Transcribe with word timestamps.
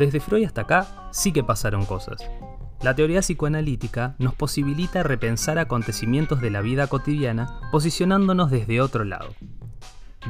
desde 0.00 0.18
Freud 0.18 0.46
hasta 0.46 0.62
acá 0.62 1.10
sí 1.12 1.30
que 1.30 1.44
pasaron 1.44 1.84
cosas. 1.84 2.22
La 2.80 2.94
teoría 2.94 3.20
psicoanalítica 3.20 4.16
nos 4.18 4.34
posibilita 4.34 5.02
repensar 5.02 5.58
acontecimientos 5.58 6.40
de 6.40 6.50
la 6.50 6.62
vida 6.62 6.86
cotidiana 6.86 7.60
posicionándonos 7.70 8.50
desde 8.50 8.80
otro 8.80 9.04
lado. 9.04 9.34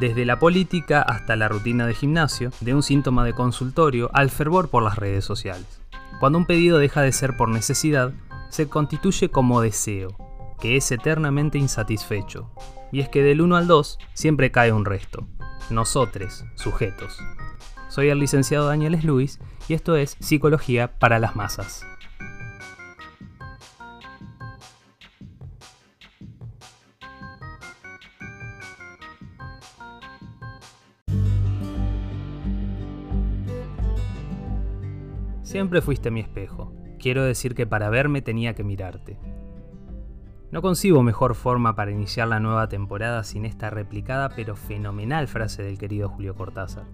Desde 0.01 0.25
la 0.25 0.41
política 0.41 1.03
hasta 1.03 1.37
la 1.37 1.49
rutina 1.49 1.87
de 1.87 1.95
gimnasio, 1.95 2.51
de 2.61 2.75
un 2.75 2.83
síntoma 2.83 3.25
de 3.25 3.33
consultorio 3.33 4.11
al 4.13 4.31
fervor 4.31 4.71
por 4.71 4.83
las 4.83 4.97
redes 4.97 5.25
sociales. 5.25 5.81
Cuando 6.19 6.39
un 6.39 6.47
pedido 6.47 6.79
deja 6.79 7.03
de 7.03 7.13
ser 7.13 7.37
por 7.37 7.49
necesidad, 7.49 8.13
se 8.49 8.69
constituye 8.69 9.31
como 9.31 9.61
deseo, 9.61 10.17
que 10.61 10.77
es 10.77 10.91
eternamente 10.91 11.59
insatisfecho. 11.59 12.51
Y 12.91 13.01
es 13.01 13.09
que 13.09 13.23
del 13.23 13.41
1 13.41 13.57
al 13.57 13.69
2 13.69 13.99
siempre 14.15 14.51
cae 14.51 14.73
un 14.73 14.85
resto. 14.85 15.29
Nosotros, 15.71 16.45
sujetos. 16.57 17.17
Soy 17.91 18.09
el 18.09 18.21
licenciado 18.21 18.69
Daniel 18.69 19.01
Luis 19.03 19.41
y 19.67 19.75
esto 19.75 19.97
es 19.97 20.17
Psicología 20.21 20.97
para 21.01 21.19
las 21.19 21.35
Masas. 21.35 21.85
Siempre 35.43 35.83
fuiste 35.83 36.13
mi 36.13 36.21
espejo. 36.21 36.73
Quiero 37.01 37.25
decir 37.25 37.57
que 37.57 37.67
para 37.67 37.91
verme 37.91 38.23
tenía 38.23 38.55
que 38.55 38.63
mirarte. 38.63 39.19
No 40.53 40.63
concibo 40.63 41.03
mejor 41.03 41.35
forma 41.35 41.75
para 41.75 41.91
iniciar 41.91 42.29
la 42.29 42.39
nueva 42.39 42.69
temporada 42.69 43.25
sin 43.25 43.45
esta 43.45 43.69
replicada 43.69 44.29
pero 44.29 44.55
fenomenal 44.55 45.27
frase 45.27 45.65
del 45.65 45.77
querido 45.77 46.09
Julio 46.09 46.37
Cortázar. 46.37 46.85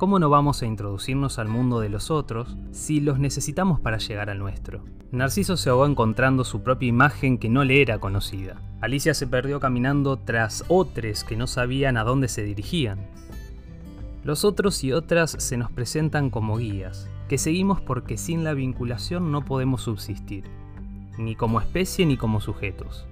¿Cómo 0.00 0.18
no 0.18 0.30
vamos 0.30 0.62
a 0.62 0.66
introducirnos 0.66 1.38
al 1.38 1.48
mundo 1.48 1.78
de 1.78 1.90
los 1.90 2.10
otros 2.10 2.56
si 2.70 3.00
los 3.00 3.18
necesitamos 3.18 3.80
para 3.80 3.98
llegar 3.98 4.30
al 4.30 4.38
nuestro? 4.38 4.82
Narciso 5.12 5.58
se 5.58 5.68
ahogó 5.68 5.84
encontrando 5.84 6.42
su 6.44 6.62
propia 6.62 6.88
imagen 6.88 7.36
que 7.36 7.50
no 7.50 7.64
le 7.64 7.82
era 7.82 7.98
conocida. 7.98 8.62
Alicia 8.80 9.12
se 9.12 9.26
perdió 9.26 9.60
caminando 9.60 10.16
tras 10.16 10.64
otros 10.68 11.22
que 11.22 11.36
no 11.36 11.46
sabían 11.46 11.98
a 11.98 12.04
dónde 12.04 12.28
se 12.28 12.42
dirigían. 12.42 12.98
Los 14.24 14.46
otros 14.46 14.82
y 14.84 14.94
otras 14.94 15.32
se 15.32 15.58
nos 15.58 15.70
presentan 15.70 16.30
como 16.30 16.56
guías, 16.56 17.10
que 17.28 17.36
seguimos 17.36 17.82
porque 17.82 18.16
sin 18.16 18.42
la 18.42 18.54
vinculación 18.54 19.30
no 19.30 19.44
podemos 19.44 19.82
subsistir, 19.82 20.44
ni 21.18 21.36
como 21.36 21.60
especie 21.60 22.06
ni 22.06 22.16
como 22.16 22.40
sujetos. 22.40 23.04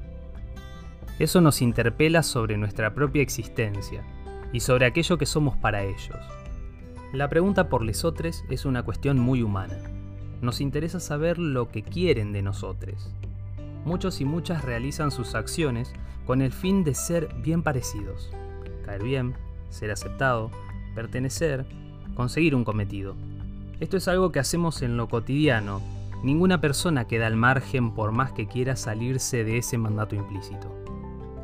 Eso 1.19 1.43
nos 1.43 1.61
interpela 1.61 2.23
sobre 2.23 2.57
nuestra 2.57 2.95
propia 2.95 3.21
existencia 3.21 4.03
y 4.55 4.61
sobre 4.61 4.87
aquello 4.87 5.19
que 5.19 5.27
somos 5.27 5.55
para 5.55 5.85
ellos. 5.85 6.17
La 7.13 7.31
pregunta 7.31 7.71
por 7.71 7.83
lesotres 7.83 8.45
es 8.51 8.67
una 8.67 8.83
cuestión 8.83 9.19
muy 9.19 9.43
humana. 9.43 9.79
Nos 10.43 10.61
interesa 10.61 11.01
saber 11.01 11.39
lo 11.39 11.71
que 11.71 11.83
quieren 11.83 12.35
de 12.35 12.43
nosotros. 12.43 13.11
Muchos 13.87 14.21
y 14.21 14.27
muchas 14.27 14.63
realizan 14.63 15.11
sus 15.11 15.35
acciones 15.35 15.91
con 16.27 16.43
el 16.43 16.53
fin 16.53 16.85
de 16.85 16.95
ser 16.95 17.35
bien 17.43 17.63
parecidos, 17.63 18.31
caer 18.85 19.03
bien, 19.03 19.35
ser 19.71 19.91
aceptado, 19.91 20.51
pertenecer, 20.95 21.65
conseguir 22.15 22.55
un 22.55 22.65
cometido. 22.65 23.17
Esto 23.81 23.97
es 23.97 24.07
algo 24.07 24.31
que 24.31 24.41
hacemos 24.41 24.83
en 24.83 24.99
lo 24.99 25.09
cotidiano. 25.09 25.81
Ninguna 26.23 26.61
persona 26.61 27.07
queda 27.07 27.27
al 27.27 27.37
margen 27.37 27.95
por 27.95 28.13
más 28.13 28.33
que 28.33 28.49
quiera 28.49 28.77
salirse 28.77 29.45
de 29.45 29.57
ese 29.57 29.79
mandato 29.79 30.15
implícito. 30.15 30.71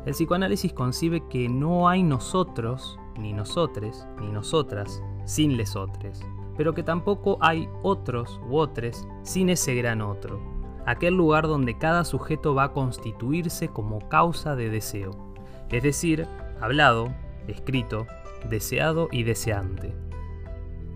El 0.05 0.13
psicoanálisis 0.13 0.73
concibe 0.73 1.23
que 1.27 1.49
no 1.49 1.89
hay 1.89 2.03
nosotros, 2.03 2.99
ni 3.17 3.33
nosotres, 3.33 4.07
ni 4.19 4.31
nosotras, 4.31 5.01
sin 5.25 5.57
lesotres, 5.57 6.21
pero 6.57 6.73
que 6.73 6.83
tampoco 6.83 7.37
hay 7.41 7.67
otros 7.83 8.39
u 8.49 8.57
otros 8.57 9.07
sin 9.23 9.49
ese 9.49 9.75
gran 9.75 10.01
otro, 10.01 10.39
aquel 10.85 11.15
lugar 11.15 11.47
donde 11.47 11.77
cada 11.77 12.05
sujeto 12.05 12.53
va 12.55 12.65
a 12.65 12.73
constituirse 12.73 13.67
como 13.67 14.07
causa 14.09 14.55
de 14.55 14.69
deseo, 14.69 15.11
es 15.69 15.83
decir, 15.83 16.27
hablado, 16.61 17.13
escrito, 17.47 18.07
deseado 18.49 19.09
y 19.11 19.23
deseante. 19.23 19.93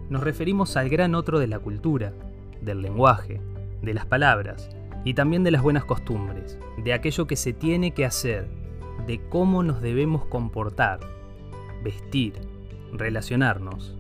Nos 0.10 0.24
referimos 0.24 0.78
al 0.78 0.90
gran 0.90 1.16
otro 1.16 1.40
de 1.40 1.48
la 1.48 1.60
cultura, 1.60 2.14
del 2.62 2.82
lenguaje, 2.82 3.42
de 3.82 3.94
las 3.94 4.06
palabras 4.06 4.70
y 5.06 5.14
también 5.14 5.44
de 5.44 5.52
las 5.52 5.62
buenas 5.62 5.86
costumbres, 5.86 6.60
de 6.78 6.94
aquello 6.94 7.28
que 7.28 7.36
se 7.36 7.54
tiene 7.54 7.94
que 7.94 8.06
hacer, 8.06 8.48
de 9.06 9.22
cómo 9.30 9.64
nos 9.64 9.82
debemos 9.82 10.26
comportar, 10.26 11.00
vestir, 11.84 12.34
relacionarnos. 12.94 13.96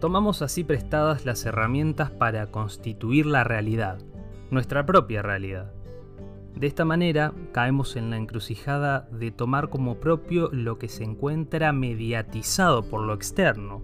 Tomamos 0.00 0.42
así 0.42 0.64
prestadas 0.64 1.26
las 1.26 1.44
herramientas 1.44 2.10
para 2.10 2.50
constituir 2.50 3.26
la 3.26 3.44
realidad, 3.44 3.98
nuestra 4.50 4.86
propia 4.86 5.22
realidad. 5.22 5.72
De 6.54 6.66
esta 6.66 6.84
manera 6.84 7.32
caemos 7.52 7.96
en 7.96 8.10
la 8.10 8.16
encrucijada 8.16 9.08
de 9.12 9.30
tomar 9.30 9.68
como 9.70 10.00
propio 10.00 10.50
lo 10.52 10.78
que 10.78 10.88
se 10.88 11.04
encuentra 11.04 11.72
mediatizado 11.72 12.88
por 12.88 13.02
lo 13.02 13.14
externo, 13.14 13.82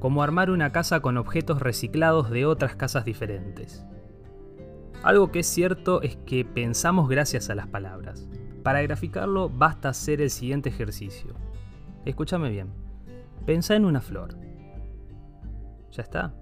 como 0.00 0.22
armar 0.22 0.50
una 0.50 0.72
casa 0.72 1.00
con 1.00 1.16
objetos 1.18 1.60
reciclados 1.60 2.30
de 2.30 2.46
otras 2.46 2.74
casas 2.74 3.04
diferentes. 3.04 3.84
Algo 5.02 5.30
que 5.30 5.40
es 5.40 5.46
cierto 5.46 6.02
es 6.02 6.16
que 6.26 6.44
pensamos 6.44 7.08
gracias 7.08 7.48
a 7.48 7.54
las 7.54 7.68
palabras. 7.68 8.28
Para 8.62 8.82
graficarlo 8.82 9.48
basta 9.48 9.88
hacer 9.88 10.20
el 10.20 10.30
siguiente 10.30 10.68
ejercicio. 10.68 11.34
Escúchame 12.04 12.50
bien. 12.50 12.72
Pensa 13.46 13.76
en 13.76 13.84
una 13.84 14.00
flor. 14.00 14.36
¿Ya 15.92 16.02
está? 16.02 16.34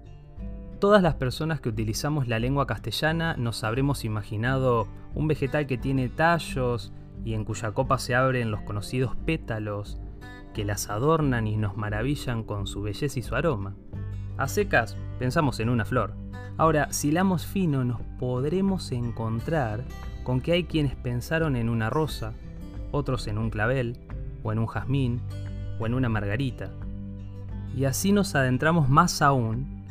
Todas 0.79 1.03
las 1.03 1.15
personas 1.15 1.59
que 1.59 1.69
utilizamos 1.69 2.27
la 2.29 2.39
lengua 2.39 2.65
castellana 2.65 3.35
nos 3.35 3.63
habremos 3.65 4.05
imaginado 4.05 4.87
un 5.13 5.27
vegetal 5.27 5.67
que 5.67 5.77
tiene 5.77 6.07
tallos 6.07 6.93
y 7.25 7.33
en 7.33 7.43
cuya 7.43 7.71
copa 7.71 7.97
se 7.97 8.15
abren 8.15 8.51
los 8.51 8.61
conocidos 8.61 9.15
pétalos, 9.25 9.99
que 10.53 10.63
las 10.63 10.89
adornan 10.89 11.47
y 11.47 11.57
nos 11.57 11.75
maravillan 11.75 12.43
con 12.43 12.65
su 12.65 12.81
belleza 12.81 13.19
y 13.19 13.23
su 13.23 13.35
aroma. 13.35 13.75
A 14.37 14.47
secas, 14.47 14.95
pensamos 15.19 15.59
en 15.59 15.69
una 15.69 15.83
flor. 15.83 16.15
Ahora, 16.57 16.91
si 16.93 17.11
lamos 17.11 17.45
fino, 17.45 17.83
nos 17.83 18.01
podremos 18.19 18.93
encontrar 18.93 19.83
con 20.23 20.39
que 20.39 20.53
hay 20.53 20.63
quienes 20.63 20.95
pensaron 20.95 21.57
en 21.57 21.67
una 21.67 21.89
rosa, 21.89 22.33
otros 22.91 23.27
en 23.27 23.37
un 23.37 23.49
clavel, 23.49 23.99
o 24.43 24.53
en 24.53 24.59
un 24.59 24.67
jazmín, 24.67 25.21
o 25.79 25.85
en 25.85 25.93
una 25.93 26.09
margarita. 26.09 26.71
Y 27.75 27.85
así 27.85 28.11
nos 28.11 28.35
adentramos 28.35 28.89
más 28.89 29.21
aún, 29.21 29.85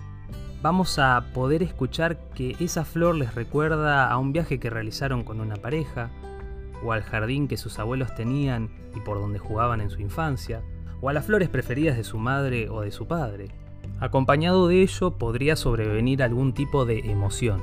vamos 0.62 0.98
a 0.98 1.24
poder 1.32 1.62
escuchar 1.62 2.18
que 2.34 2.56
esa 2.60 2.84
flor 2.84 3.14
les 3.14 3.34
recuerda 3.34 4.10
a 4.10 4.18
un 4.18 4.32
viaje 4.32 4.58
que 4.58 4.70
realizaron 4.70 5.24
con 5.24 5.40
una 5.40 5.56
pareja, 5.56 6.10
o 6.84 6.92
al 6.92 7.02
jardín 7.02 7.48
que 7.48 7.56
sus 7.56 7.78
abuelos 7.78 8.14
tenían 8.14 8.70
y 8.94 9.00
por 9.00 9.18
donde 9.18 9.38
jugaban 9.38 9.80
en 9.80 9.90
su 9.90 10.00
infancia, 10.00 10.62
o 11.00 11.08
a 11.08 11.12
las 11.12 11.26
flores 11.26 11.48
preferidas 11.48 11.96
de 11.96 12.04
su 12.04 12.18
madre 12.18 12.68
o 12.68 12.82
de 12.82 12.90
su 12.90 13.06
padre. 13.06 13.48
Acompañado 14.00 14.68
de 14.68 14.82
ello 14.82 15.12
podría 15.12 15.56
sobrevenir 15.56 16.22
algún 16.22 16.52
tipo 16.52 16.84
de 16.84 17.10
emoción. 17.10 17.62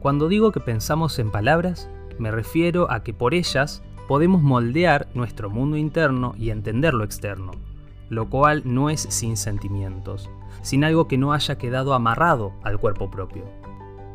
Cuando 0.00 0.28
digo 0.28 0.52
que 0.52 0.60
pensamos 0.60 1.18
en 1.18 1.30
palabras, 1.30 1.88
me 2.18 2.30
refiero 2.30 2.90
a 2.90 3.02
que 3.02 3.12
por 3.12 3.34
ellas 3.34 3.82
podemos 4.08 4.42
moldear 4.42 5.08
nuestro 5.14 5.50
mundo 5.50 5.76
interno 5.76 6.34
y 6.38 6.50
entender 6.50 6.94
lo 6.94 7.04
externo, 7.04 7.52
lo 8.08 8.28
cual 8.30 8.62
no 8.64 8.90
es 8.90 9.00
sin 9.00 9.36
sentimientos, 9.36 10.30
sin 10.62 10.84
algo 10.84 11.08
que 11.08 11.18
no 11.18 11.32
haya 11.32 11.58
quedado 11.58 11.94
amarrado 11.94 12.52
al 12.62 12.78
cuerpo 12.78 13.10
propio. 13.10 13.44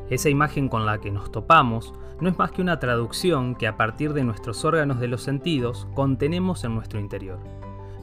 Esa 0.09 0.29
imagen 0.29 0.69
con 0.69 0.85
la 0.85 0.99
que 0.99 1.11
nos 1.11 1.31
topamos 1.31 1.93
no 2.19 2.29
es 2.29 2.37
más 2.37 2.51
que 2.51 2.61
una 2.61 2.79
traducción 2.79 3.55
que 3.55 3.67
a 3.67 3.77
partir 3.77 4.13
de 4.13 4.23
nuestros 4.23 4.63
órganos 4.63 4.99
de 4.99 5.07
los 5.07 5.23
sentidos 5.23 5.87
contenemos 5.93 6.63
en 6.63 6.75
nuestro 6.75 6.99
interior, 6.99 7.39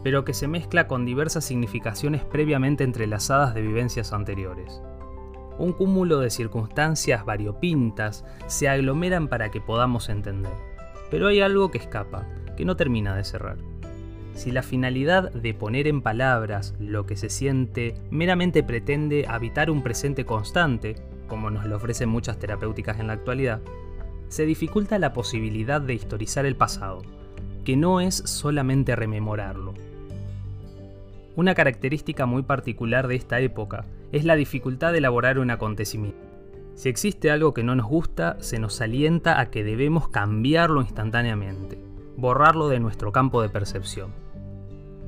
pero 0.03 0.25
que 0.25 0.35
se 0.35 0.49
mezcla 0.49 0.89
con 0.89 1.05
diversas 1.05 1.45
significaciones 1.45 2.25
previamente 2.25 2.85
entrelazadas 2.85 3.55
de 3.55 3.63
vivencias 3.63 4.13
anteriores. 4.13 4.83
Un 5.59 5.73
cúmulo 5.73 6.21
de 6.21 6.31
circunstancias 6.31 7.25
variopintas 7.25 8.25
se 8.47 8.69
aglomeran 8.69 9.29
para 9.29 9.51
que 9.51 9.61
podamos 9.61 10.09
entender, 10.09 10.68
pero 11.11 11.29
hay 11.29 11.41
algo 11.41 11.71
que 11.71 11.79
escapa, 11.79 12.27
que 12.57 12.65
no 12.65 12.77
termina 12.77 13.17
de 13.17 13.25
cerrar. 13.25 13.57
Si 14.35 14.53
la 14.53 14.63
finalidad 14.63 15.33
de 15.33 15.53
poner 15.53 15.89
en 15.89 16.01
palabras 16.01 16.75
lo 16.79 17.07
que 17.07 17.17
se 17.17 17.29
siente 17.29 17.95
meramente 18.11 18.63
pretende 18.63 19.27
habitar 19.29 19.71
un 19.71 19.83
presente 19.83 20.25
constante, 20.25 20.95
como 21.27 21.51
nos 21.51 21.67
lo 21.67 21.77
ofrecen 21.77 22.09
muchas 22.09 22.39
terapéuticas 22.39 23.01
en 23.01 23.09
la 23.09 23.15
actualidad, 23.15 23.61
se 24.29 24.47
dificulta 24.47 24.99
la 24.99 25.13
posibilidad 25.13 25.81
de 25.81 25.95
historizar 25.95 26.47
el 26.47 26.55
pasado, 26.55 27.03
que 27.65 27.77
no 27.77 28.01
es 28.01 28.15
solamente 28.15 28.95
rememorarlo. 28.95 29.75
Una 31.35 31.55
característica 31.55 32.27
muy 32.27 32.43
particular 32.43 33.09
de 33.09 33.17
esta 33.17 33.41
época 33.41 33.87
es 34.13 34.25
la 34.25 34.37
dificultad 34.37 34.93
de 34.93 34.99
elaborar 34.99 35.39
un 35.39 35.51
acontecimiento. 35.51 36.28
Si 36.79 36.89
existe 36.89 37.33
algo 37.33 37.55
que 37.55 37.65
no 37.65 37.75
nos 37.75 37.89
gusta, 37.89 38.37
se 38.39 38.61
nos 38.61 38.81
alienta 38.81 39.41
a 39.41 39.51
que 39.51 39.65
debemos 39.65 40.11
cambiarlo 40.11 40.81
instantáneamente, 40.81 41.83
borrarlo 42.17 42.69
de 42.69 42.79
nuestro 42.79 43.11
campo 43.11 43.43
de 43.43 43.49
percepción. 43.49 44.13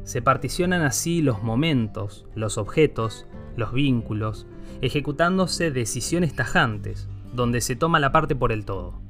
Se 0.03 0.21
particionan 0.21 0.83
así 0.83 1.23
los 1.23 1.45
momentos, 1.45 2.27
los 2.35 2.59
objetos, 2.59 3.29
los 3.55 3.73
vínculos, 3.73 4.49
ejecutándose 4.81 5.71
decisiones 5.71 6.35
tajantes, 6.35 7.09
donde 7.35 7.61
se 7.61 7.77
toma 7.77 8.01
la 8.01 8.11
parte 8.11 8.35
por 8.35 8.51
el 8.51 8.65
todo. 8.65 9.01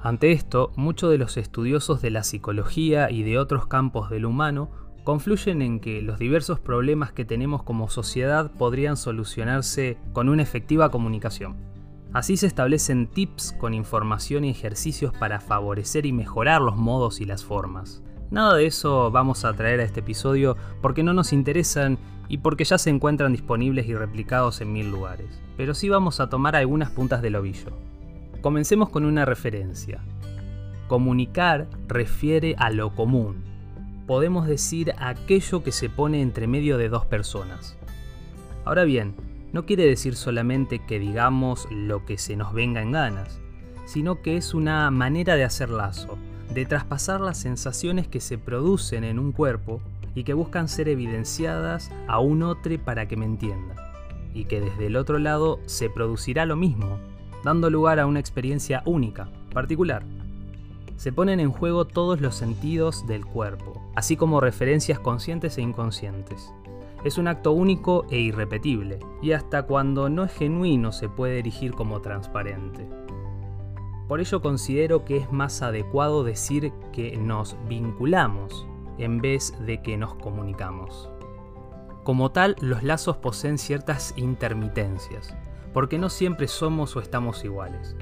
Ante 0.00 0.30
esto, 0.30 0.70
muchos 0.76 1.10
de 1.10 1.18
los 1.18 1.36
estudiosos 1.36 2.00
de 2.00 2.10
la 2.12 2.22
psicología 2.22 3.10
y 3.10 3.24
de 3.24 3.40
otros 3.40 3.66
campos 3.66 4.08
del 4.08 4.24
humano 4.24 4.70
confluyen 5.02 5.62
en 5.62 5.80
que 5.80 6.00
los 6.00 6.20
diversos 6.20 6.60
problemas 6.60 7.10
que 7.10 7.24
tenemos 7.24 7.64
como 7.64 7.90
sociedad 7.90 8.52
podrían 8.52 8.96
solucionarse 8.96 9.98
con 10.12 10.28
una 10.28 10.44
efectiva 10.44 10.92
comunicación. 10.92 11.73
Así 12.14 12.36
se 12.36 12.46
establecen 12.46 13.08
tips 13.08 13.56
con 13.58 13.74
información 13.74 14.44
y 14.44 14.50
ejercicios 14.50 15.12
para 15.12 15.40
favorecer 15.40 16.06
y 16.06 16.12
mejorar 16.12 16.62
los 16.62 16.76
modos 16.76 17.20
y 17.20 17.24
las 17.24 17.44
formas. 17.44 18.04
Nada 18.30 18.54
de 18.54 18.66
eso 18.66 19.10
vamos 19.10 19.44
a 19.44 19.52
traer 19.52 19.80
a 19.80 19.82
este 19.82 19.98
episodio 19.98 20.56
porque 20.80 21.02
no 21.02 21.12
nos 21.12 21.32
interesan 21.32 21.98
y 22.28 22.38
porque 22.38 22.62
ya 22.62 22.78
se 22.78 22.90
encuentran 22.90 23.32
disponibles 23.32 23.88
y 23.88 23.96
replicados 23.96 24.60
en 24.60 24.72
mil 24.72 24.92
lugares, 24.92 25.42
pero 25.56 25.74
sí 25.74 25.88
vamos 25.88 26.20
a 26.20 26.28
tomar 26.28 26.54
algunas 26.54 26.90
puntas 26.90 27.20
del 27.20 27.34
ovillo. 27.34 27.72
Comencemos 28.40 28.90
con 28.90 29.04
una 29.04 29.24
referencia. 29.24 30.00
Comunicar 30.86 31.66
refiere 31.88 32.54
a 32.58 32.70
lo 32.70 32.94
común, 32.94 33.42
podemos 34.06 34.46
decir 34.46 34.92
aquello 34.98 35.64
que 35.64 35.72
se 35.72 35.90
pone 35.90 36.22
entre 36.22 36.46
medio 36.46 36.78
de 36.78 36.88
dos 36.88 37.06
personas. 37.06 37.76
Ahora 38.64 38.84
bien, 38.84 39.16
no 39.54 39.66
quiere 39.66 39.86
decir 39.86 40.16
solamente 40.16 40.80
que 40.80 40.98
digamos 40.98 41.68
lo 41.70 42.04
que 42.04 42.18
se 42.18 42.34
nos 42.34 42.52
venga 42.52 42.82
en 42.82 42.90
ganas, 42.90 43.40
sino 43.86 44.20
que 44.20 44.36
es 44.36 44.52
una 44.52 44.90
manera 44.90 45.36
de 45.36 45.44
hacer 45.44 45.70
lazo, 45.70 46.18
de 46.52 46.66
traspasar 46.66 47.20
las 47.20 47.38
sensaciones 47.38 48.08
que 48.08 48.18
se 48.18 48.36
producen 48.36 49.04
en 49.04 49.20
un 49.20 49.30
cuerpo 49.30 49.80
y 50.16 50.24
que 50.24 50.34
buscan 50.34 50.66
ser 50.66 50.88
evidenciadas 50.88 51.92
a 52.08 52.18
un 52.18 52.42
otro 52.42 52.76
para 52.84 53.06
que 53.06 53.16
me 53.16 53.26
entienda, 53.26 53.76
y 54.34 54.46
que 54.46 54.60
desde 54.60 54.86
el 54.86 54.96
otro 54.96 55.20
lado 55.20 55.60
se 55.66 55.88
producirá 55.88 56.46
lo 56.46 56.56
mismo, 56.56 56.98
dando 57.44 57.70
lugar 57.70 58.00
a 58.00 58.06
una 58.06 58.18
experiencia 58.18 58.82
única, 58.84 59.28
particular 59.52 60.04
se 60.96 61.12
ponen 61.12 61.40
en 61.40 61.50
juego 61.50 61.84
todos 61.84 62.20
los 62.20 62.36
sentidos 62.36 63.06
del 63.06 63.26
cuerpo, 63.26 63.82
así 63.94 64.16
como 64.16 64.40
referencias 64.40 64.98
conscientes 64.98 65.58
e 65.58 65.62
inconscientes. 65.62 66.52
Es 67.04 67.18
un 67.18 67.28
acto 67.28 67.52
único 67.52 68.06
e 68.10 68.18
irrepetible, 68.18 68.98
y 69.20 69.32
hasta 69.32 69.64
cuando 69.64 70.08
no 70.08 70.24
es 70.24 70.32
genuino 70.32 70.90
se 70.90 71.10
puede 71.10 71.38
erigir 71.38 71.72
como 71.72 72.00
transparente. 72.00 72.88
Por 74.08 74.20
ello 74.20 74.40
considero 74.40 75.04
que 75.04 75.18
es 75.18 75.30
más 75.30 75.60
adecuado 75.60 76.24
decir 76.24 76.72
que 76.92 77.16
nos 77.18 77.56
vinculamos 77.68 78.66
en 78.96 79.20
vez 79.20 79.54
de 79.66 79.82
que 79.82 79.98
nos 79.98 80.14
comunicamos. 80.14 81.10
Como 82.04 82.32
tal, 82.32 82.56
los 82.60 82.82
lazos 82.82 83.18
poseen 83.18 83.58
ciertas 83.58 84.14
intermitencias, 84.16 85.36
porque 85.74 85.98
no 85.98 86.08
siempre 86.08 86.48
somos 86.48 86.96
o 86.96 87.00
estamos 87.00 87.44
iguales. 87.44 87.96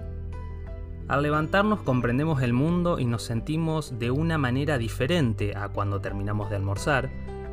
Al 1.09 1.23
levantarnos 1.23 1.83
comprendemos 1.83 2.41
el 2.43 2.53
mundo 2.53 2.99
y 2.99 3.05
nos 3.05 3.25
sentimos 3.25 3.99
de 3.99 4.11
una 4.11 4.39
manera 4.39 4.79
diferente 4.79 5.57
a 5.57 5.69
cuando 5.69 6.01
terminamos 6.01 6.51
de 6.51 6.57
almorzar, 6.57 7.11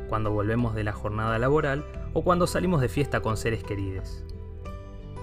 cuando 0.10 0.32
volvemos 0.32 0.76
de 0.76 0.84
la 0.84 0.92
jornada 0.92 1.40
laboral 1.40 1.86
o 2.14 2.24
cuando 2.24 2.48
salimos 2.48 2.82
de 2.82 2.90
fiesta 2.90 3.22
con 3.22 3.38
seres 3.38 3.64
queridos. 3.64 4.24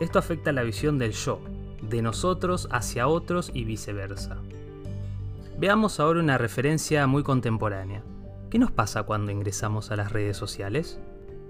Esto 0.00 0.18
afecta 0.18 0.52
la 0.52 0.62
visión 0.62 0.98
del 0.98 1.12
yo, 1.12 1.40
de 1.82 2.00
nosotros 2.00 2.68
hacia 2.70 3.08
otros 3.08 3.50
y 3.52 3.64
viceversa. 3.64 4.38
Veamos 5.58 6.00
ahora 6.00 6.20
una 6.20 6.38
referencia 6.38 7.06
muy 7.06 7.22
contemporánea. 7.22 8.02
¿Qué 8.48 8.58
nos 8.58 8.70
pasa 8.70 9.02
cuando 9.02 9.32
ingresamos 9.32 9.90
a 9.90 9.96
las 9.96 10.12
redes 10.12 10.36
sociales? 10.36 10.98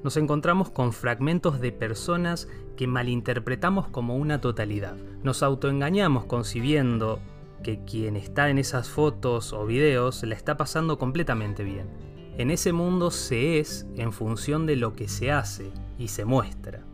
nos 0.06 0.17
encontramos 0.17 0.71
con 0.71 0.93
fragmentos 0.93 1.61
de 1.61 1.73
personas 1.73 2.49
que 2.77 2.87
malinterpretamos 2.87 3.88
como 3.88 4.15
una 4.17 4.41
totalidad. 4.41 4.94
Nos 5.25 5.43
autoengañamos 5.43 6.27
concibiendo 6.27 7.19
que 7.65 7.85
quien 7.85 8.15
está 8.15 8.49
en 8.49 8.59
esas 8.59 8.88
fotos 8.88 9.53
o 9.53 9.67
videos 9.67 10.23
la 10.23 10.37
está 10.37 10.56
pasando 10.56 10.97
completamente 10.97 11.65
bien. 11.65 11.88
En 12.38 12.50
ese 12.50 12.75
mundo 12.75 13.11
se 13.11 13.59
es 13.59 13.87
en 13.97 14.12
función 14.12 14.67
de 14.67 14.77
lo 14.77 14.94
que 14.94 15.09
se 15.09 15.33
hace 15.33 15.73
y 15.99 16.09
se 16.09 16.27
muestra. 16.27 16.85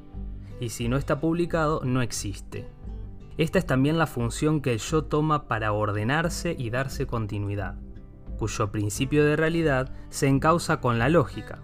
Y 0.60 0.68
si 0.68 0.88
no 0.88 0.96
está 0.96 1.18
publicado, 1.18 1.82
no 1.84 2.00
existe. 2.00 2.68
Esta 3.38 3.58
es 3.58 3.66
también 3.66 3.98
la 3.98 4.06
función 4.06 4.60
que 4.60 4.72
el 4.72 4.78
yo 4.78 5.04
toma 5.04 5.48
para 5.48 5.72
ordenarse 5.72 6.54
y 6.56 6.70
darse 6.70 7.06
continuidad, 7.06 7.74
cuyo 8.38 8.70
principio 8.70 9.24
de 9.24 9.34
realidad 9.34 9.92
se 10.10 10.28
encausa 10.28 10.80
con 10.80 11.00
la 11.00 11.08
lógica, 11.08 11.60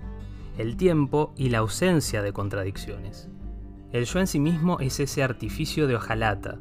el 0.56 0.76
tiempo 0.76 1.32
y 1.36 1.50
la 1.50 1.58
ausencia 1.58 2.20
de 2.20 2.32
contradicciones. 2.32 3.28
El 3.92 4.06
yo 4.06 4.18
en 4.18 4.26
sí 4.26 4.40
mismo 4.40 4.80
es 4.80 4.98
ese 4.98 5.22
artificio 5.22 5.86
de 5.86 5.94
hojalata, 5.94 6.58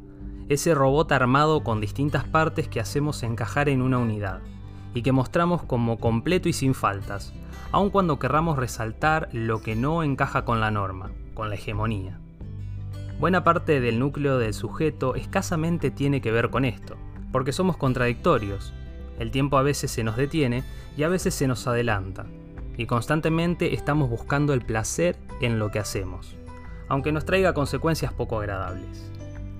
ese 0.48 0.72
robot 0.72 1.10
armado 1.10 1.64
con 1.64 1.80
distintas 1.80 2.22
partes 2.24 2.68
que 2.68 2.78
hacemos 2.78 3.24
encajar 3.24 3.68
en 3.68 3.82
una 3.82 3.98
unidad, 3.98 4.40
y 4.98 5.02
que 5.02 5.12
mostramos 5.12 5.62
como 5.62 5.98
completo 5.98 6.48
y 6.48 6.52
sin 6.52 6.74
faltas, 6.74 7.32
aun 7.70 7.88
cuando 7.88 8.18
querramos 8.18 8.58
resaltar 8.58 9.28
lo 9.30 9.62
que 9.62 9.76
no 9.76 10.02
encaja 10.02 10.44
con 10.44 10.58
la 10.58 10.72
norma, 10.72 11.12
con 11.34 11.50
la 11.50 11.54
hegemonía. 11.54 12.18
Buena 13.20 13.44
parte 13.44 13.80
del 13.80 14.00
núcleo 14.00 14.38
del 14.38 14.54
sujeto 14.54 15.14
escasamente 15.14 15.92
tiene 15.92 16.20
que 16.20 16.32
ver 16.32 16.50
con 16.50 16.64
esto, 16.64 16.96
porque 17.30 17.52
somos 17.52 17.76
contradictorios. 17.76 18.74
El 19.20 19.30
tiempo 19.30 19.56
a 19.56 19.62
veces 19.62 19.92
se 19.92 20.02
nos 20.02 20.16
detiene 20.16 20.64
y 20.96 21.04
a 21.04 21.08
veces 21.08 21.32
se 21.32 21.46
nos 21.46 21.68
adelanta, 21.68 22.26
y 22.76 22.86
constantemente 22.86 23.74
estamos 23.74 24.10
buscando 24.10 24.52
el 24.52 24.62
placer 24.62 25.16
en 25.40 25.60
lo 25.60 25.70
que 25.70 25.78
hacemos, 25.78 26.34
aunque 26.88 27.12
nos 27.12 27.24
traiga 27.24 27.54
consecuencias 27.54 28.12
poco 28.12 28.40
agradables. 28.40 29.12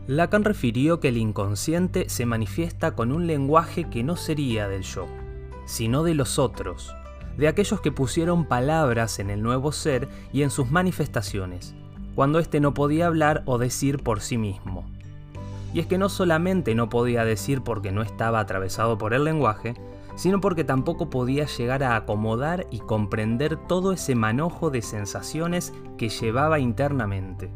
Lacan 0.09 0.43
refirió 0.43 0.99
que 0.99 1.11
el 1.11 1.17
inconsciente 1.17 2.09
se 2.09 2.27
manifiesta 2.27 2.97
con 2.97 3.13
un 3.13 3.29
lenguaje 3.29 3.85
que 3.85 4.03
no 4.03 4.17
sería 4.17 4.67
del 4.67 4.83
yo, 4.83 5.07
sino 5.69 6.03
de 6.03 6.15
los 6.15 6.39
otros, 6.39 6.95
de 7.37 7.47
aquellos 7.47 7.83
que 7.83 7.93
pusieron 7.93 8.47
palabras 8.47 9.19
en 9.19 9.29
el 9.29 9.43
nuevo 9.43 9.71
ser 9.71 10.09
y 10.33 10.43
en 10.43 10.51
sus 10.51 10.71
manifestaciones, 10.71 11.75
cuando 12.15 12.39
éste 12.39 12.59
no 12.59 12.73
podía 12.73 13.07
hablar 13.07 13.43
o 13.45 13.59
decir 13.59 14.03
por 14.03 14.23
sí 14.23 14.39
mismo. 14.39 14.87
Y 15.75 15.81
es 15.81 15.87
que 15.87 15.99
no 15.99 16.09
solamente 16.09 16.75
no 16.75 16.89
podía 16.89 17.27
decir 17.27 17.61
porque 17.61 17.93
no 17.93 18.01
estaba 18.01 18.41
atravesado 18.41 18.97
por 18.97 19.13
el 19.13 19.25
lenguaje, 19.25 19.75
sino 20.17 20.41
porque 20.41 20.65
tampoco 20.65 21.11
podía 21.11 21.45
llegar 21.45 21.85
a 21.85 21.97
acomodar 21.97 22.67
y 22.71 22.79
comprender 22.79 23.57
todo 23.69 23.93
ese 23.93 24.15
manojo 24.15 24.71
de 24.71 24.81
sensaciones 24.81 25.75
que 25.99 26.09
llevaba 26.09 26.59
internamente. 26.59 27.53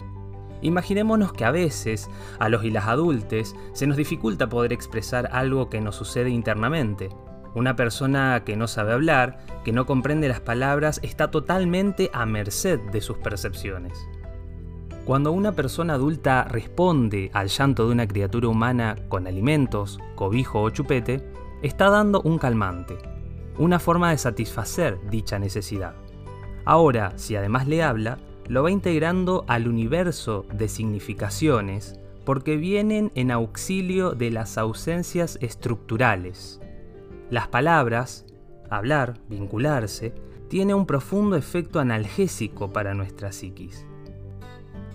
Imaginémonos 0.60 1.32
que 1.32 1.46
a 1.46 1.50
veces, 1.50 2.10
a 2.38 2.50
los 2.50 2.62
y 2.62 2.70
las 2.70 2.86
adultes, 2.86 3.56
se 3.72 3.86
nos 3.86 3.96
dificulta 3.96 4.50
poder 4.50 4.74
expresar 4.74 5.30
algo 5.32 5.70
que 5.70 5.80
nos 5.80 5.96
sucede 5.96 6.28
internamente. 6.28 7.08
Una 7.54 7.76
persona 7.76 8.42
que 8.44 8.56
no 8.56 8.66
sabe 8.66 8.92
hablar, 8.92 9.38
que 9.64 9.72
no 9.72 9.84
comprende 9.84 10.28
las 10.28 10.40
palabras, 10.40 11.00
está 11.02 11.30
totalmente 11.30 12.10
a 12.14 12.24
merced 12.24 12.80
de 12.92 13.00
sus 13.00 13.18
percepciones. 13.18 13.92
Cuando 15.04 15.32
una 15.32 15.52
persona 15.52 15.94
adulta 15.94 16.44
responde 16.44 17.30
al 17.34 17.48
llanto 17.48 17.86
de 17.86 17.92
una 17.92 18.06
criatura 18.06 18.48
humana 18.48 18.96
con 19.08 19.26
alimentos, 19.26 19.98
cobijo 20.14 20.62
o 20.62 20.70
chupete, 20.70 21.22
está 21.62 21.90
dando 21.90 22.22
un 22.22 22.38
calmante, 22.38 22.96
una 23.58 23.78
forma 23.78 24.10
de 24.10 24.18
satisfacer 24.18 24.98
dicha 25.10 25.38
necesidad. 25.38 25.94
Ahora, 26.64 27.12
si 27.16 27.34
además 27.36 27.66
le 27.66 27.82
habla, 27.82 28.18
lo 28.48 28.62
va 28.62 28.70
integrando 28.70 29.44
al 29.48 29.68
universo 29.68 30.46
de 30.52 30.68
significaciones 30.68 31.98
porque 32.24 32.56
vienen 32.56 33.10
en 33.14 33.30
auxilio 33.30 34.12
de 34.12 34.30
las 34.30 34.56
ausencias 34.56 35.38
estructurales. 35.40 36.60
Las 37.32 37.48
palabras, 37.48 38.26
hablar, 38.68 39.14
vincularse, 39.30 40.12
tiene 40.50 40.74
un 40.74 40.84
profundo 40.84 41.34
efecto 41.34 41.80
analgésico 41.80 42.74
para 42.74 42.92
nuestra 42.92 43.32
psiquis. 43.32 43.86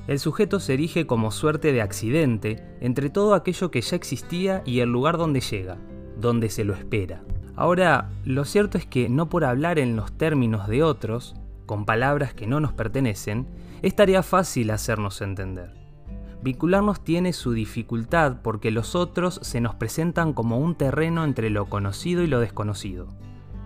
El 0.06 0.20
sujeto 0.20 0.60
se 0.60 0.76
erige 0.76 1.08
como 1.08 1.32
suerte 1.32 1.72
de 1.72 1.82
accidente 1.82 2.64
entre 2.80 3.10
todo 3.10 3.34
aquello 3.34 3.72
que 3.72 3.82
ya 3.82 3.96
existía 3.96 4.62
y 4.66 4.82
el 4.82 4.92
lugar 4.92 5.18
donde 5.18 5.42
llega, 5.42 5.80
donde 6.16 6.52
se 6.52 6.64
lo 6.64 6.76
espera. 6.76 7.24
Ahora, 7.56 8.12
lo 8.24 8.46
cierto 8.46 8.78
es 8.78 8.86
que 8.86 9.10
no 9.10 9.30
por 9.30 9.44
hablar 9.44 9.80
en 9.80 9.96
los 9.96 10.16
términos 10.16 10.68
de 10.68 10.84
otros, 10.84 11.34
con 11.66 11.86
palabras 11.86 12.36
que 12.36 12.46
no 12.46 12.60
nos 12.60 12.72
pertenecen, 12.72 13.48
es 13.82 13.96
tarea 13.96 14.22
fácil 14.22 14.70
hacernos 14.70 15.22
entender. 15.22 15.77
Vincularnos 16.48 17.04
tiene 17.04 17.34
su 17.34 17.52
dificultad 17.52 18.38
porque 18.42 18.72
los 18.72 18.96
otros 18.96 19.38
se 19.44 19.60
nos 19.60 19.76
presentan 19.76 20.32
como 20.32 20.58
un 20.60 20.76
terreno 20.76 21.26
entre 21.26 21.50
lo 21.50 21.66
conocido 21.66 22.24
y 22.24 22.28
lo 22.28 22.40
desconocido. 22.40 23.10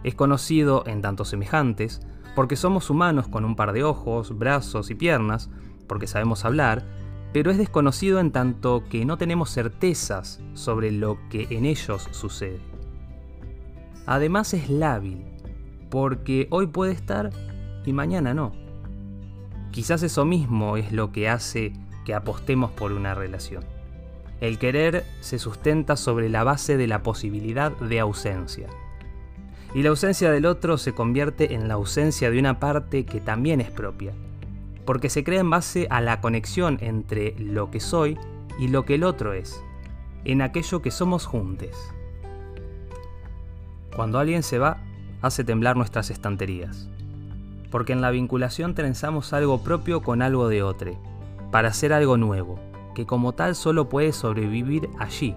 Es 0.03 0.15
conocido 0.15 0.83
en 0.87 1.03
tantos 1.03 1.29
semejantes, 1.29 2.01
porque 2.35 2.55
somos 2.55 2.89
humanos 2.89 3.27
con 3.27 3.45
un 3.45 3.55
par 3.55 3.73
de 3.73 3.83
ojos, 3.83 4.35
brazos 4.35 4.89
y 4.89 4.95
piernas, 4.95 5.51
porque 5.85 6.07
sabemos 6.07 6.43
hablar, 6.43 6.83
pero 7.33 7.51
es 7.51 7.59
desconocido 7.59 8.19
en 8.19 8.31
tanto 8.31 8.83
que 8.89 9.05
no 9.05 9.15
tenemos 9.19 9.51
certezas 9.51 10.41
sobre 10.55 10.91
lo 10.91 11.19
que 11.29 11.45
en 11.51 11.65
ellos 11.65 12.07
sucede. 12.09 12.61
Además 14.07 14.55
es 14.55 14.71
lábil, 14.71 15.23
porque 15.91 16.47
hoy 16.49 16.65
puede 16.65 16.93
estar 16.93 17.29
y 17.85 17.93
mañana 17.93 18.33
no. 18.33 18.53
Quizás 19.69 20.01
eso 20.01 20.25
mismo 20.25 20.77
es 20.77 20.91
lo 20.91 21.11
que 21.11 21.29
hace 21.29 21.73
que 22.05 22.13
apostemos 22.13 22.71
por 22.71 22.91
una 22.91 23.13
relación. 23.13 23.63
El 24.41 24.57
querer 24.57 25.05
se 25.19 25.37
sustenta 25.37 25.95
sobre 25.95 26.27
la 26.27 26.43
base 26.43 26.75
de 26.75 26.87
la 26.87 27.03
posibilidad 27.03 27.71
de 27.73 27.99
ausencia. 27.99 28.67
Y 29.75 29.83
la 29.83 29.89
ausencia 29.89 30.31
del 30.31 30.47
otro 30.47 30.77
se 30.77 30.93
convierte 30.93 31.53
en 31.53 31.67
la 31.67 31.75
ausencia 31.75 32.31
de 32.31 32.39
una 32.39 32.59
parte 32.59 33.05
que 33.05 33.21
también 33.21 33.61
es 33.61 33.69
propia, 33.69 34.13
porque 34.85 35.09
se 35.09 35.23
crea 35.23 35.41
en 35.41 35.49
base 35.49 35.87
a 35.91 36.01
la 36.01 36.21
conexión 36.21 36.79
entre 36.81 37.35
lo 37.37 37.69
que 37.69 37.79
soy 37.79 38.17
y 38.59 38.67
lo 38.67 38.83
que 38.83 38.95
el 38.95 39.03
otro 39.03 39.33
es, 39.33 39.61
en 40.25 40.41
aquello 40.41 40.81
que 40.81 40.91
somos 40.91 41.25
juntos. 41.27 41.77
Cuando 43.95 44.19
alguien 44.19 44.41
se 44.41 44.57
va, 44.57 44.77
hace 45.21 45.43
temblar 45.43 45.77
nuestras 45.77 46.09
estanterías, 46.09 46.89
porque 47.69 47.93
en 47.93 48.01
la 48.01 48.09
vinculación 48.09 48.73
trenzamos 48.73 49.33
algo 49.33 49.63
propio 49.63 50.01
con 50.01 50.21
algo 50.21 50.49
de 50.49 50.63
otro, 50.63 50.97
para 51.51 51.67
hacer 51.67 51.93
algo 51.93 52.17
nuevo, 52.17 52.59
que 52.95 53.05
como 53.05 53.33
tal 53.33 53.55
solo 53.55 53.89
puede 53.89 54.13
sobrevivir 54.13 54.89
allí, 54.97 55.35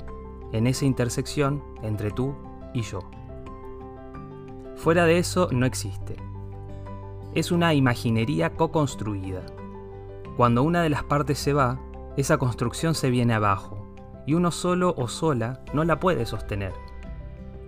en 0.52 0.66
esa 0.66 0.84
intersección 0.84 1.62
entre 1.82 2.10
tú 2.10 2.34
y 2.72 2.82
yo. 2.82 3.00
Fuera 4.76 5.04
de 5.04 5.18
eso 5.18 5.48
no 5.50 5.66
existe. 5.66 6.16
Es 7.34 7.50
una 7.50 7.74
imaginería 7.74 8.50
co-construida. 8.50 9.44
Cuando 10.36 10.62
una 10.62 10.82
de 10.82 10.90
las 10.90 11.02
partes 11.02 11.38
se 11.38 11.52
va, 11.52 11.80
esa 12.16 12.38
construcción 12.38 12.94
se 12.94 13.10
viene 13.10 13.34
abajo, 13.34 13.88
y 14.26 14.34
uno 14.34 14.52
solo 14.52 14.94
o 14.96 15.08
sola 15.08 15.64
no 15.72 15.84
la 15.84 15.98
puede 15.98 16.26
sostener. 16.26 16.72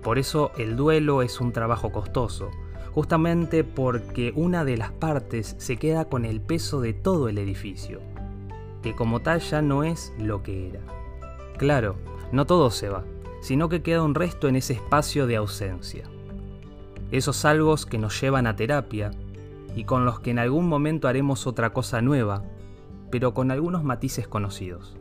Por 0.03 0.19
eso 0.19 0.53
el 0.57 0.77
duelo 0.77 1.23
es 1.23 1.41
un 1.41 1.53
trabajo 1.53 1.91
costoso, 1.91 2.51
justamente 2.93 3.65
porque 3.65 4.33
una 4.37 4.65
de 4.65 4.77
las 4.77 4.93
partes 4.93 5.57
se 5.59 5.77
queda 5.77 6.05
con 6.05 6.25
el 6.25 6.41
peso 6.41 6.81
de 6.81 6.93
todo 6.93 7.29
el 7.29 7.39
edificio 7.39 8.01
que 8.83 8.95
como 8.95 9.21
tal 9.21 9.41
ya 9.41 9.63
no 9.63 9.85
es 9.85 10.13
lo 10.19 10.43
que 10.43 10.69
era. 10.69 10.81
Claro, 11.59 11.97
no 12.33 12.45
todo 12.47 12.71
se 12.71 12.89
va, 12.89 13.05
sino 13.41 13.69
que 13.69 13.83
queda 13.83 14.03
un 14.03 14.15
resto 14.15 14.49
en 14.49 14.57
ese 14.57 14.75
espacio 14.75 15.27
de 15.27 15.37
ausencia. 15.37 16.05
Esos 17.11 17.45
algos 17.45 17.87
que 17.87 17.99
nos 17.99 18.21
llevan 18.21 18.47
a 18.47 18.57
terapia 18.57 19.13
y 19.75 19.85
con 19.85 20.05
los 20.05 20.21
que 20.21 20.31
en 20.31 20.39
algún 20.39 20.69
momento 20.69 21.07
haremos 21.07 21.47
otra 21.47 21.73
cosa 21.73 22.01
nueva, 22.03 22.43
pero 23.11 23.35
con 23.35 23.51
algunos 23.51 23.85
matices 23.85 24.27
conocidos. 24.27 24.97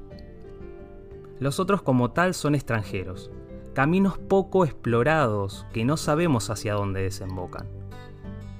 Los 1.40 1.60
otros 1.60 1.82
como 1.82 2.12
tal 2.12 2.34
son 2.34 2.56
extranjeros, 2.56 3.32
caminos 3.74 4.18
poco 4.18 4.64
explorados 4.64 5.66
que 5.74 5.84
no 5.84 5.98
sabemos 5.98 6.50
hacia 6.50 6.76
dónde 6.76 7.02
desembocan. 7.02 7.68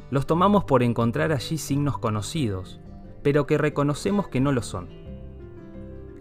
Los 0.10 0.26
tomamos 0.26 0.66
por 0.66 0.84
encontrar 0.84 1.32
allí 1.32 1.58
signos 1.58 1.98
conocidos, 1.98 2.80
pero 3.24 3.46
que 3.46 3.58
reconocemos 3.58 4.28
que 4.28 4.40
no 4.40 4.52
lo 4.52 4.62
son. 4.62 5.05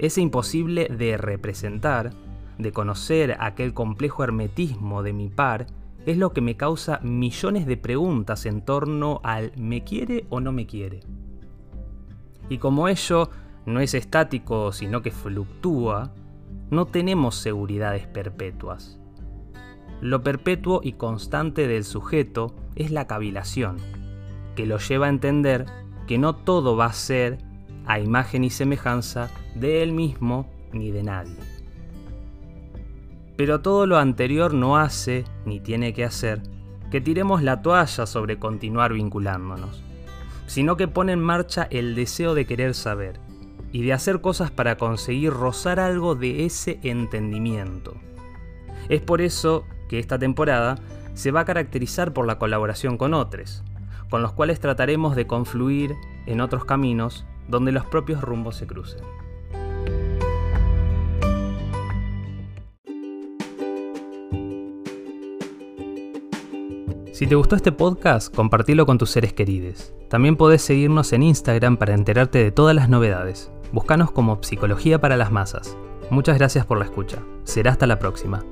Ese 0.04 0.20
imposible 0.20 0.88
de 0.88 1.16
representar, 1.16 2.12
de 2.58 2.72
conocer 2.72 3.38
aquel 3.40 3.72
complejo 3.72 4.22
hermetismo 4.22 5.02
de 5.02 5.14
mi 5.14 5.30
par, 5.30 5.64
es 6.04 6.18
lo 6.18 6.34
que 6.34 6.42
me 6.42 6.58
causa 6.58 7.00
millones 7.02 7.64
de 7.64 7.78
preguntas 7.78 8.44
en 8.44 8.60
torno 8.60 9.22
al 9.24 9.52
¿me 9.56 9.82
quiere 9.82 10.26
o 10.28 10.40
no 10.40 10.52
me 10.52 10.66
quiere? 10.66 11.00
Y 12.50 12.58
como 12.58 12.88
ello 12.88 13.30
no 13.64 13.80
es 13.80 13.94
estático, 13.94 14.72
sino 14.72 15.00
que 15.00 15.10
fluctúa, 15.10 16.12
no 16.68 16.84
tenemos 16.84 17.36
seguridades 17.36 18.06
perpetuas. 18.06 19.00
Lo 20.02 20.22
perpetuo 20.22 20.80
y 20.84 20.92
constante 20.92 21.66
del 21.66 21.84
sujeto 21.84 22.54
es 22.74 22.90
la 22.90 23.06
cavilación, 23.06 23.78
que 24.54 24.66
lo 24.66 24.76
lleva 24.76 25.06
a 25.06 25.08
entender 25.08 25.64
que 26.06 26.18
no 26.18 26.34
todo 26.34 26.76
va 26.76 26.84
a 26.84 26.92
ser 26.92 27.38
a 27.86 28.00
imagen 28.00 28.44
y 28.44 28.50
semejanza 28.50 29.30
de 29.54 29.82
él 29.82 29.92
mismo 29.92 30.46
ni 30.72 30.90
de 30.90 31.02
nadie. 31.02 31.36
Pero 33.36 33.60
todo 33.60 33.86
lo 33.86 33.98
anterior 33.98 34.54
no 34.54 34.76
hace, 34.76 35.24
ni 35.44 35.60
tiene 35.60 35.92
que 35.92 36.04
hacer, 36.04 36.42
que 36.90 37.00
tiremos 37.00 37.42
la 37.42 37.62
toalla 37.62 38.06
sobre 38.06 38.38
continuar 38.38 38.92
vinculándonos, 38.92 39.82
sino 40.46 40.76
que 40.76 40.86
pone 40.86 41.12
en 41.12 41.20
marcha 41.20 41.66
el 41.70 41.94
deseo 41.94 42.34
de 42.34 42.46
querer 42.46 42.74
saber 42.74 43.18
y 43.72 43.82
de 43.82 43.92
hacer 43.92 44.20
cosas 44.20 44.52
para 44.52 44.76
conseguir 44.76 45.32
rozar 45.32 45.80
algo 45.80 46.14
de 46.14 46.44
ese 46.44 46.78
entendimiento. 46.84 47.94
Es 48.88 49.00
por 49.00 49.20
eso 49.20 49.64
que 49.88 49.98
esta 49.98 50.18
temporada 50.18 50.76
se 51.14 51.32
va 51.32 51.40
a 51.40 51.44
caracterizar 51.44 52.12
por 52.12 52.26
la 52.26 52.38
colaboración 52.38 52.96
con 52.98 53.14
otros, 53.14 53.64
con 54.10 54.22
los 54.22 54.32
cuales 54.32 54.60
trataremos 54.60 55.16
de 55.16 55.26
confluir 55.26 55.96
en 56.26 56.40
otros 56.40 56.64
caminos 56.64 57.24
donde 57.48 57.72
los 57.72 57.84
propios 57.86 58.22
rumbos 58.22 58.56
se 58.56 58.66
crucen. 58.66 59.00
Si 67.24 67.28
te 67.28 67.36
gustó 67.36 67.56
este 67.56 67.72
podcast, 67.72 68.34
compartilo 68.34 68.84
con 68.84 68.98
tus 68.98 69.08
seres 69.08 69.32
queridos. 69.32 69.94
También 70.10 70.36
podés 70.36 70.60
seguirnos 70.60 71.10
en 71.14 71.22
Instagram 71.22 71.78
para 71.78 71.94
enterarte 71.94 72.36
de 72.44 72.52
todas 72.52 72.76
las 72.76 72.90
novedades. 72.90 73.50
Búscanos 73.72 74.10
como 74.10 74.42
Psicología 74.42 75.00
para 75.00 75.16
las 75.16 75.32
Masas. 75.32 75.74
Muchas 76.10 76.36
gracias 76.36 76.66
por 76.66 76.76
la 76.76 76.84
escucha. 76.84 77.22
Será 77.44 77.70
hasta 77.70 77.86
la 77.86 77.98
próxima. 77.98 78.44